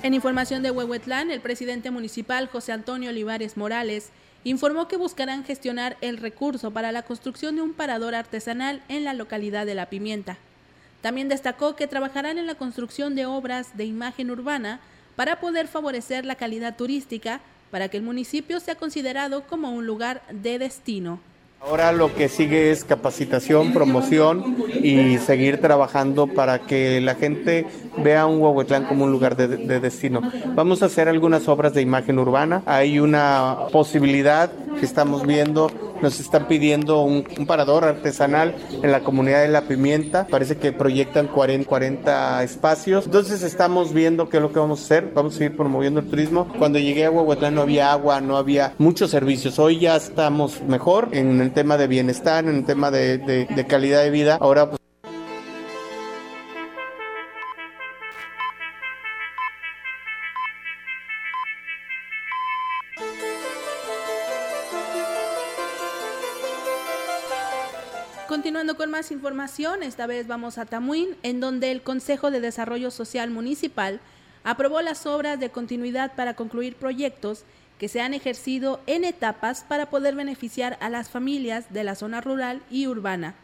[0.02, 4.10] En información de Huehuetlán, el presidente municipal José Antonio Olivares Morales
[4.44, 9.14] informó que buscarán gestionar el recurso para la construcción de un parador artesanal en la
[9.14, 10.38] localidad de La Pimienta.
[11.02, 14.82] También destacó que trabajarán en la construcción de obras de imagen urbana
[15.16, 17.42] para poder favorecer la calidad turística
[17.72, 21.20] para que el municipio sea considerado como un lugar de destino.
[21.66, 27.66] Ahora lo que sigue es capacitación, promoción y seguir trabajando para que la gente
[27.98, 30.22] vea un Huehuetlán como un lugar de, de, destino.
[30.56, 32.64] Vamos a hacer algunas obras de imagen urbana.
[32.66, 35.72] Hay una posibilidad que estamos viendo
[36.04, 40.28] nos están pidiendo un, un, parador artesanal en la comunidad de La Pimienta.
[40.28, 43.06] Parece que proyectan 40, 40 espacios.
[43.06, 45.12] Entonces estamos viendo qué es lo que vamos a hacer.
[45.16, 46.48] Vamos a seguir promoviendo el turismo.
[46.60, 49.58] Cuando llegué a Huehuetlán no había agua, no había muchos servicios.
[49.58, 53.66] Hoy ya estamos mejor en el tema de bienestar, en el tema de, de, de
[53.66, 54.38] calidad de vida.
[54.42, 54.83] Ahora pues,
[69.04, 74.00] más información, esta vez vamos a Tamuín, en donde el Consejo de Desarrollo Social Municipal
[74.46, 77.44] aprobó las obras de continuidad para concluir proyectos
[77.78, 82.22] que se han ejercido en etapas para poder beneficiar a las familias de la zona
[82.22, 83.36] rural y urbana.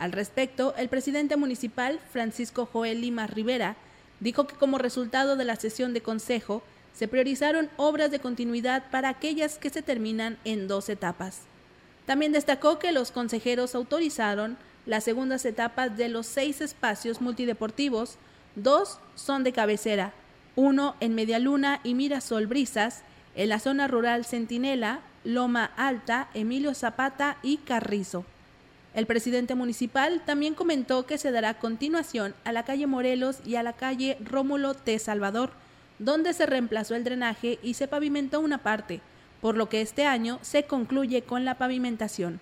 [0.00, 3.76] Al respecto, el presidente municipal, Francisco Joel Lima Rivera,
[4.18, 9.10] dijo que como resultado de la sesión de consejo, se priorizaron obras de continuidad para
[9.10, 11.42] aquellas que se terminan en dos etapas.
[12.04, 14.58] También destacó que los consejeros autorizaron
[14.88, 18.16] las segundas etapas de los seis espacios multideportivos,
[18.56, 20.14] dos son de cabecera,
[20.56, 23.02] uno en Medialuna y Mirasol Brisas,
[23.36, 28.24] en la zona rural Centinela, Loma Alta, Emilio Zapata y Carrizo.
[28.94, 33.62] El presidente municipal también comentó que se dará continuación a la calle Morelos y a
[33.62, 34.98] la calle Rómulo T.
[34.98, 35.50] Salvador,
[35.98, 39.02] donde se reemplazó el drenaje y se pavimentó una parte,
[39.42, 42.40] por lo que este año se concluye con la pavimentación.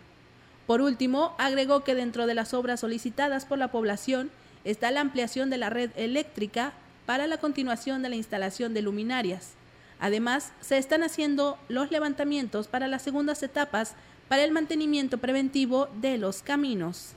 [0.66, 4.30] Por último, agregó que dentro de las obras solicitadas por la población
[4.64, 6.72] está la ampliación de la red eléctrica
[7.06, 9.54] para la continuación de la instalación de luminarias.
[10.00, 13.94] Además, se están haciendo los levantamientos para las segundas etapas
[14.28, 17.14] para el mantenimiento preventivo de los caminos.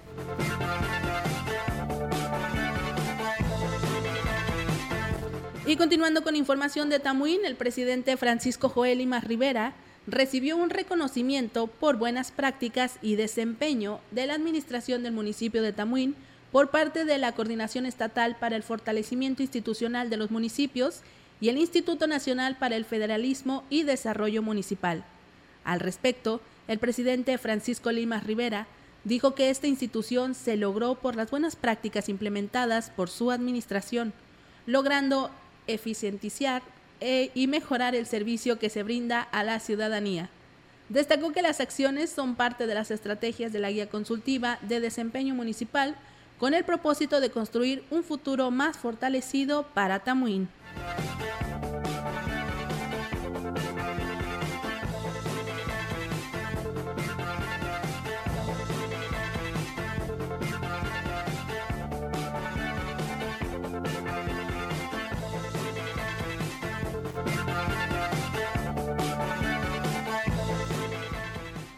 [5.66, 9.74] Y continuando con información de Tamuín, el presidente Francisco Joel Rivera
[10.12, 16.16] recibió un reconocimiento por buenas prácticas y desempeño de la administración del municipio de Tamuín
[16.52, 21.02] por parte de la Coordinación Estatal para el Fortalecimiento Institucional de los Municipios
[21.42, 25.06] y el Instituto Nacional para el Federalismo y Desarrollo Municipal.
[25.64, 28.68] Al respecto, el presidente Francisco Limas Rivera
[29.04, 34.14] dijo que esta institución se logró por las buenas prácticas implementadas por su administración,
[34.66, 35.30] logrando
[35.68, 36.62] eficientizar
[37.02, 40.30] e, y mejorar el servicio que se brinda a la ciudadanía.
[40.90, 45.36] Destacó que las acciones son parte de las estrategias de la guía consultiva de desempeño
[45.36, 45.96] municipal
[46.40, 50.50] con el propósito de construir un futuro más fortalecido para Tamuín.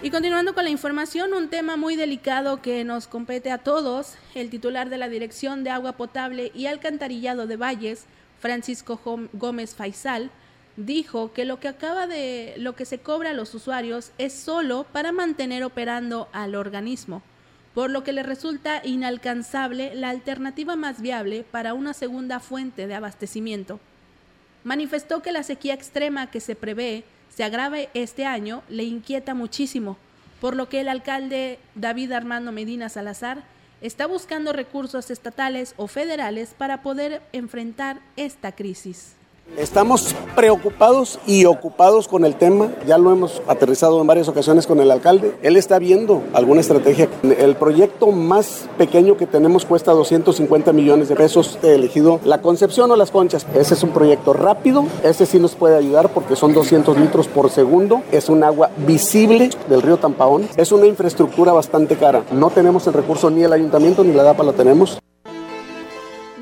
[0.04, 4.50] Y continuando con la información, un tema muy delicado que nos compete a todos, el
[4.50, 8.06] titular de la Dirección de Agua Potable y Alcantarillado de Valles,
[8.40, 9.00] Francisco
[9.34, 10.32] Gómez Faisal,
[10.76, 14.88] dijo que lo que acaba de lo que se cobra a los usuarios es solo
[14.92, 17.22] para mantener operando al organismo,
[17.76, 22.96] por lo que le resulta inalcanzable la alternativa más viable para una segunda fuente de
[22.96, 23.80] abastecimiento.
[24.64, 27.04] Manifestó que la sequía extrema que se prevé
[27.36, 29.98] se agrave este año le inquieta muchísimo,
[30.40, 33.44] por lo que el alcalde David Armando Medina Salazar
[33.82, 39.16] está buscando recursos estatales o federales para poder enfrentar esta crisis.
[39.62, 42.72] Estamos preocupados y ocupados con el tema.
[42.88, 45.36] Ya lo hemos aterrizado en varias ocasiones con el alcalde.
[45.44, 47.08] Él está viendo alguna estrategia.
[47.22, 51.60] El proyecto más pequeño que tenemos cuesta 250 millones de pesos.
[51.62, 53.46] He elegido la Concepción o las Conchas.
[53.54, 54.86] Ese es un proyecto rápido.
[55.04, 58.02] Ese sí nos puede ayudar porque son 200 litros por segundo.
[58.12, 60.50] Es un agua visible del río Tampaón.
[60.58, 62.24] Es una infraestructura bastante cara.
[62.32, 64.98] No tenemos el recurso ni el ayuntamiento ni la DAPA lo tenemos.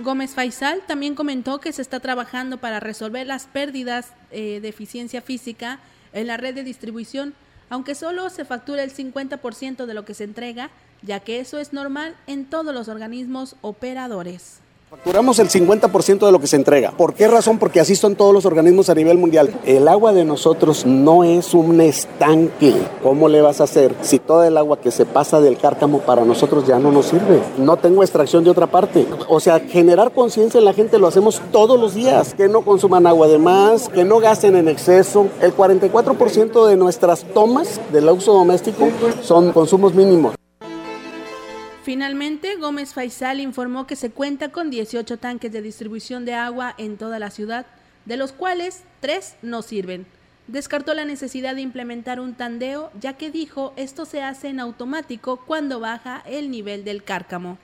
[0.03, 5.21] Gómez Faisal también comentó que se está trabajando para resolver las pérdidas eh, de eficiencia
[5.21, 5.79] física
[6.13, 7.33] en la red de distribución,
[7.69, 10.69] aunque solo se factura el 50% de lo que se entrega,
[11.01, 14.61] ya que eso es normal en todos los organismos operadores.
[14.89, 16.89] Facturamos el 50% de lo que se entrega.
[16.97, 17.59] ¿Por qué razón?
[17.59, 19.53] Porque así son todos los organismos a nivel mundial.
[19.63, 22.73] El agua de nosotros no es un estanque.
[23.03, 26.25] ¿Cómo le vas a hacer si toda el agua que se pasa del cárcamo para
[26.25, 27.39] nosotros ya no nos sirve?
[27.59, 29.05] No tengo extracción de otra parte.
[29.27, 32.33] O sea, generar conciencia en la gente lo hacemos todos los días.
[32.33, 35.27] Que no consuman agua de más, que no gasten en exceso.
[35.39, 38.87] El 44% de nuestras tomas del uso doméstico
[39.21, 40.33] son consumos mínimos.
[41.89, 46.97] Finalmente, Gómez Faisal informó que se cuenta con 18 tanques de distribución de agua en
[46.97, 47.65] toda la ciudad,
[48.05, 50.05] de los cuales tres no sirven.
[50.45, 55.43] Descartó la necesidad de implementar un tandeo, ya que dijo esto se hace en automático
[55.47, 57.57] cuando baja el nivel del cárcamo.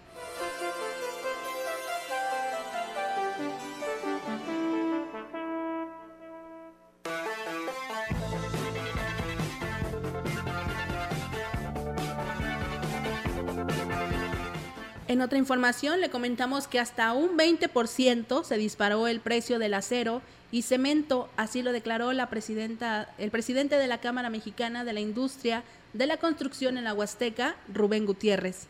[15.16, 20.22] En otra información le comentamos que hasta un 20% se disparó el precio del acero
[20.52, 25.00] y cemento, así lo declaró la presidenta, el presidente de la Cámara Mexicana de la
[25.00, 25.64] Industria
[25.94, 28.68] de la Construcción en la Huasteca, Rubén Gutiérrez,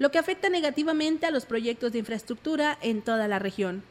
[0.00, 3.84] lo que afecta negativamente a los proyectos de infraestructura en toda la región.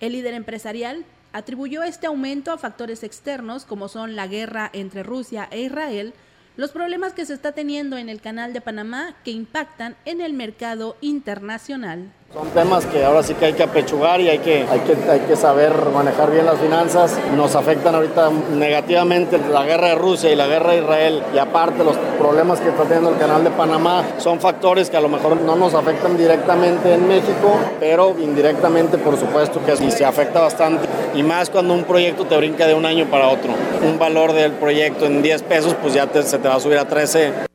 [0.00, 5.48] El líder empresarial atribuyó este aumento a factores externos como son la guerra entre Rusia
[5.50, 6.12] e Israel,
[6.58, 10.32] los problemas que se está teniendo en el canal de Panamá que impactan en el
[10.32, 12.12] mercado internacional.
[12.30, 15.20] Son temas que ahora sí que hay que apechugar y hay que, hay que, hay
[15.20, 17.18] que saber manejar bien las finanzas.
[17.34, 21.82] Nos afectan ahorita negativamente la guerra de Rusia y la guerra de Israel y aparte
[21.82, 25.40] los problemas que está teniendo el canal de Panamá son factores que a lo mejor
[25.40, 30.86] no nos afectan directamente en México, pero indirectamente por supuesto que sí se afecta bastante
[31.14, 33.52] y más cuando un proyecto te brinca de un año para otro.
[33.82, 36.76] Un valor del proyecto en 10 pesos pues ya te, se te va a subir
[36.76, 37.48] a 13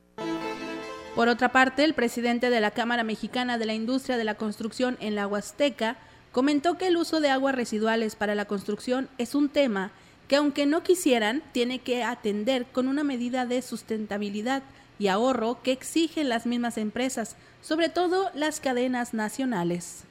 [1.16, 4.98] por otra parte, el presidente de la Cámara Mexicana de la Industria de la Construcción
[5.00, 5.98] en la Huasteca
[6.32, 9.92] comentó que el uso de aguas residuales para la construcción es un tema
[10.28, 14.64] que aunque no quisieran, tiene que atender con una medida de sustentabilidad
[14.98, 20.06] y ahorro que exigen las mismas empresas, sobre todo las cadenas nacionales.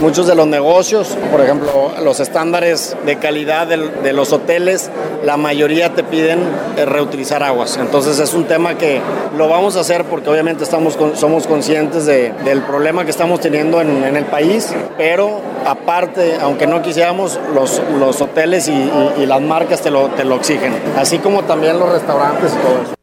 [0.00, 4.90] Muchos de los negocios, por ejemplo, los estándares de calidad de, los hoteles,
[5.24, 6.40] la mayoría te piden
[6.76, 7.76] eh, reutilizar aguas.
[7.76, 9.00] Entonces es un tema que
[9.36, 14.16] lo vamos a hacer porque obviamente estamos somos conscientes del problema que estamos teniendo en,
[14.16, 19.90] el país, pero aparte, aunque no quisiéramos, los, los hoteles y, y las marcas te
[19.90, 22.99] lo, te lo exigen, así como también los restaurantes y todo eso.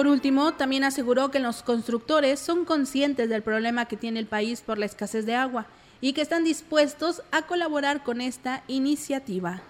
[0.00, 4.62] Por último, también aseguró que los constructores son conscientes del problema que tiene el país
[4.62, 5.66] por la escasez de agua
[6.00, 9.60] y que están dispuestos a colaborar con esta iniciativa.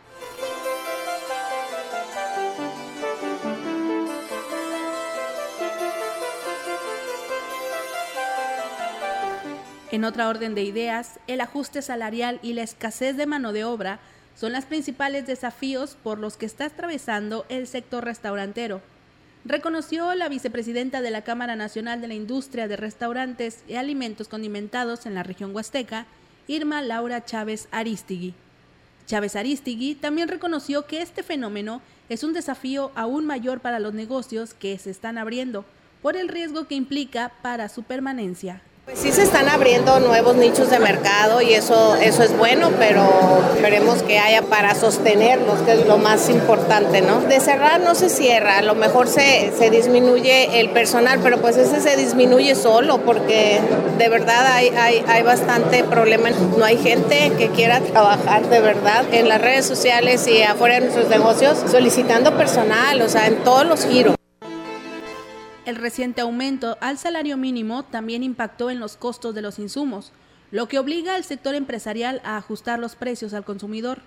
[9.91, 13.99] En otra orden de ideas, el ajuste salarial y la escasez de mano de obra
[14.37, 18.81] son los principales desafíos por los que está atravesando el sector restaurantero
[19.45, 25.07] reconoció la vicepresidenta de la Cámara Nacional de la Industria de Restaurantes y Alimentos Condimentados
[25.07, 26.07] en la región Huasteca,
[26.47, 28.35] Irma Laura Chávez Aristigui.
[29.07, 34.55] Chávez Aristigui también reconoció que este fenómeno es un desafío aún mayor para los negocios
[34.55, 35.65] que se están abriendo,
[36.03, 38.63] por el riesgo que implica para su permanencia.
[38.91, 43.05] Pues sí se están abriendo nuevos nichos de mercado y eso, eso es bueno, pero
[43.55, 47.21] esperemos que haya para sostenerlos, que es lo más importante, ¿no?
[47.21, 51.57] De cerrar no se cierra, a lo mejor se, se disminuye el personal, pero pues
[51.57, 53.61] ese se disminuye solo porque
[53.97, 56.31] de verdad hay, hay, hay bastante problema.
[56.59, 60.81] No hay gente que quiera trabajar de verdad en las redes sociales y afuera de
[60.81, 64.20] nuestros negocios solicitando personal, o sea, en todos los giros.
[65.67, 70.13] El reciente aumento al salario mínimo también impactó en los costos de los insumos,
[70.51, 74.01] lo que obliga al sector empresarial a ajustar los precios al consumidor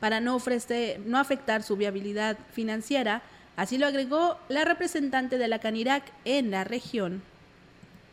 [0.00, 3.22] para no, ofrecer, no afectar su viabilidad financiera,
[3.56, 7.22] así lo agregó la representante de la Canirac en la región.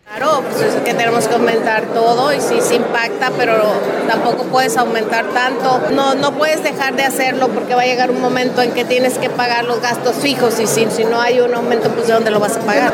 [0.08, 3.64] Claro, pues es que tenemos que aumentar todo y sí se impacta, pero
[4.08, 5.82] tampoco puedes aumentar tanto.
[5.94, 9.18] No, no puedes dejar de hacerlo porque va a llegar un momento en que tienes
[9.18, 12.40] que pagar los gastos fijos y si, no hay un aumento, pues ¿de dónde lo
[12.40, 12.94] vas a pagar?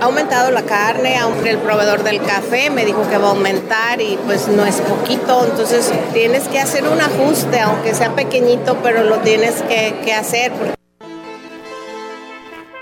[0.00, 4.00] Ha aumentado la carne, aunque el proveedor del café me dijo que va a aumentar
[4.00, 9.02] y pues no es poquito, entonces tienes que hacer un ajuste, aunque sea pequeñito, pero
[9.02, 10.52] lo tienes que, que hacer.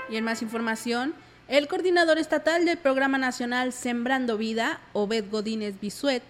[0.07, 1.15] Y en más información,
[1.51, 6.23] el coordinador estatal del Programa Nacional Sembrando Vida, Obed Godínez Bisuet,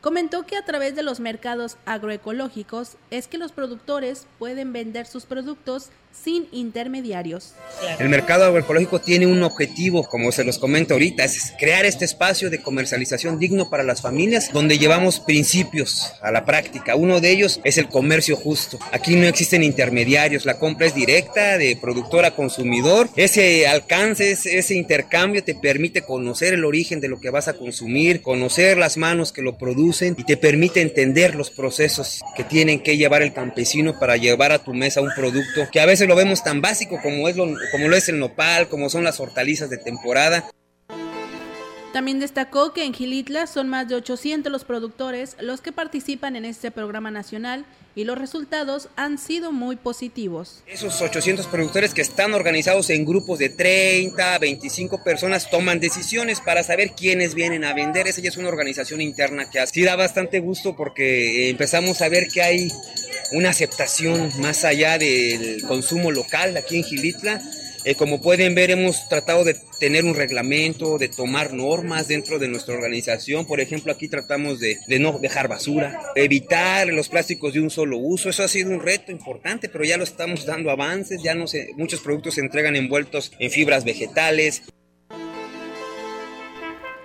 [0.00, 5.26] comentó que a través de los mercados agroecológicos es que los productores pueden vender sus
[5.26, 5.90] productos
[6.22, 7.54] sin intermediarios.
[7.98, 12.50] El mercado agroecológico tiene un objetivo, como se los comento ahorita, es crear este espacio
[12.50, 16.96] de comercialización digno para las familias donde llevamos principios a la práctica.
[16.96, 18.78] Uno de ellos es el comercio justo.
[18.92, 23.08] Aquí no existen intermediarios, la compra es directa de productor a consumidor.
[23.16, 28.22] Ese alcance, ese intercambio te permite conocer el origen de lo que vas a consumir,
[28.22, 32.96] conocer las manos que lo producen y te permite entender los procesos que tienen que
[32.96, 36.42] llevar el campesino para llevar a tu mesa un producto que a veces lo vemos
[36.42, 39.78] tan básico como, es lo, como lo es el nopal, como son las hortalizas de
[39.78, 40.50] temporada.
[41.94, 46.44] También destacó que en Gilitla son más de 800 los productores los que participan en
[46.44, 47.64] este programa nacional
[47.94, 50.64] y los resultados han sido muy positivos.
[50.66, 56.64] Esos 800 productores que están organizados en grupos de 30, 25 personas toman decisiones para
[56.64, 58.08] saber quiénes vienen a vender.
[58.08, 62.26] Esa ya es una organización interna que así da bastante gusto porque empezamos a ver
[62.26, 62.72] que hay
[63.30, 67.40] una aceptación más allá del consumo local aquí en Gilitla
[67.84, 72.48] eh, como pueden ver, hemos tratado de tener un reglamento, de tomar normas dentro de
[72.48, 73.46] nuestra organización.
[73.46, 78.30] Por ejemplo, aquí tratamos de, no dejar basura, evitar los plásticos de un solo uso.
[78.30, 81.22] Eso ha sido un reto importante, pero ya lo estamos dando avances.
[81.22, 84.62] Ya no se, muchos productos se entregan envueltos en fibras vegetales.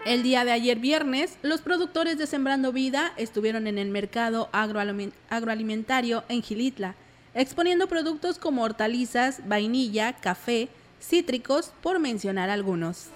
[0.06, 6.24] El día de ayer viernes, los productores de Sembrando Vida estuvieron en el mercado agroalimentario
[6.30, 6.96] en Gilitla
[7.40, 10.68] exponiendo productos como hortalizas, vainilla, café,
[11.00, 13.08] cítricos, por mencionar algunos.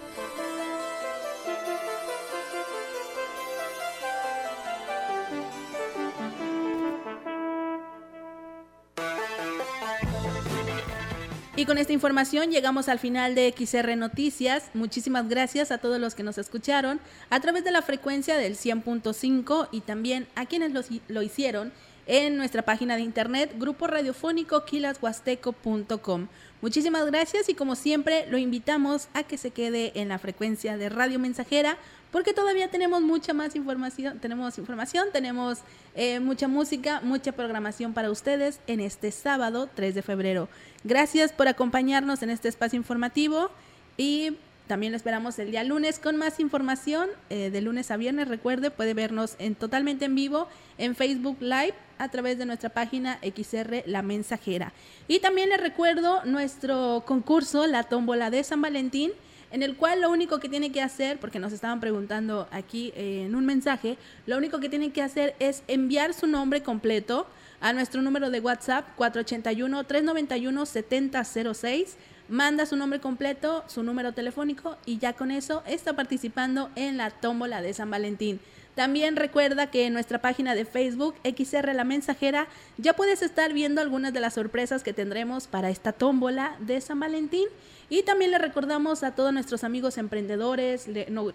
[11.56, 14.70] Y con esta información llegamos al final de XR Noticias.
[14.74, 17.00] Muchísimas gracias a todos los que nos escucharon
[17.30, 20.74] a través de la frecuencia del 100.5 y también a quienes
[21.08, 21.72] lo, hicieron
[22.08, 26.28] en nuestra página de internet grupo radiofónico quilashuasteco.com.
[26.62, 30.90] Muchísimas gracias y como siempre lo invitamos a que se quede en la frecuencia de
[30.90, 31.78] Radio Mensajera
[32.14, 35.60] porque todavía tenemos mucha más información, tenemos información, tenemos
[35.96, 40.48] eh, mucha música, mucha programación para ustedes en este sábado 3 de febrero.
[40.84, 43.50] Gracias por acompañarnos en este espacio informativo
[43.98, 44.38] y
[44.68, 47.10] también lo esperamos el día lunes con más información.
[47.30, 50.48] Eh, de lunes a viernes, recuerde, puede vernos en totalmente en vivo
[50.78, 54.74] en Facebook Live a través de nuestra página XR La Mensajera.
[55.08, 59.12] Y también les recuerdo nuestro concurso, la tómbola de San Valentín,
[59.52, 63.26] en el cual lo único que tiene que hacer, porque nos estaban preguntando aquí eh,
[63.28, 67.28] en un mensaje, lo único que tiene que hacer es enviar su nombre completo
[67.62, 71.96] a nuestro número de WhatsApp 481-391-7006
[72.30, 77.12] manda su nombre completo, su número telefónico y ya con eso está participando en la
[77.12, 78.40] tómbola de San Valentín.
[78.76, 82.48] También recuerda que en nuestra página de Facebook, XR La Mensajera,
[82.78, 87.00] ya puedes estar viendo algunas de las sorpresas que tendremos para esta tómbola de San
[87.00, 87.48] Valentín.
[87.90, 90.88] Y también le recordamos a todos nuestros amigos emprendedores,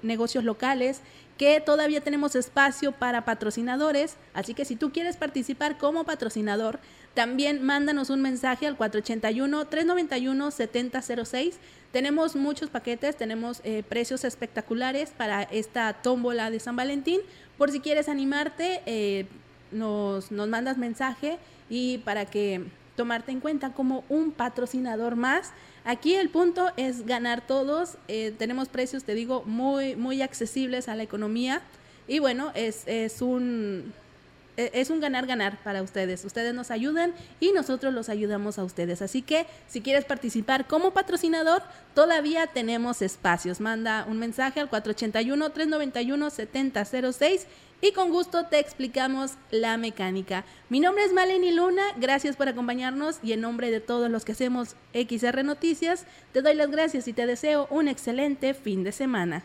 [0.03, 1.03] negocios locales,
[1.37, 4.17] que todavía tenemos espacio para patrocinadores.
[4.35, 6.81] Así que si tú quieres participar como patrocinador,
[7.15, 11.55] también mándanos un mensaje al 481-391-7006.
[11.93, 17.21] Tenemos muchos paquetes, tenemos eh, precios espectaculares para esta tómbola de San Valentín.
[17.57, 19.27] Por si quieres animarte, eh,
[19.73, 21.39] nos, nos mandas mensaje
[21.69, 22.65] y para que
[22.97, 25.53] tomarte en cuenta como un patrocinador más.
[25.85, 27.97] Aquí el punto es ganar todos.
[28.09, 31.63] Eh, tenemos precios, te digo, muy, muy accesibles a la economía.
[32.07, 33.95] Y bueno, es, es un
[34.59, 36.25] es un ganar-ganar para ustedes.
[36.25, 39.03] Ustedes nos ayudan y nosotros los ayudamos a ustedes.
[39.03, 41.63] Así que si quieres participar como patrocinador,
[41.95, 43.61] todavía tenemos espacios.
[43.61, 47.47] Manda un mensaje al 481-391-7006
[47.81, 50.45] y con gusto te explicamos la mecánica.
[50.69, 54.33] Mi nombre es Maleni Luna, gracias por acompañarnos y en nombre de todos los que
[54.33, 59.45] hacemos XR Noticias, te doy las gracias y te deseo un excelente fin de semana.